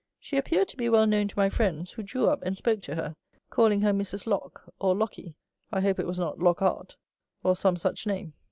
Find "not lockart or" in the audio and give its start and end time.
6.17-7.55